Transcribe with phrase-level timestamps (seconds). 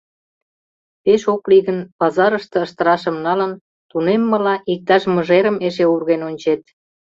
[1.03, 3.51] Пеш ок лий гын, пазарыште ыштырашым налын,
[3.89, 6.61] тунеммыла, иктаж мыжерым эше урген ончет.